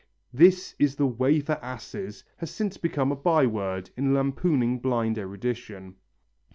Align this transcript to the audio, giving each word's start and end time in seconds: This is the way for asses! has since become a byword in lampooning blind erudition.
This 0.33 0.73
is 0.79 0.95
the 0.95 1.05
way 1.05 1.39
for 1.41 1.59
asses! 1.63 2.23
has 2.37 2.49
since 2.49 2.75
become 2.75 3.11
a 3.11 3.15
byword 3.15 3.91
in 3.95 4.15
lampooning 4.15 4.79
blind 4.79 5.19
erudition. 5.19 5.93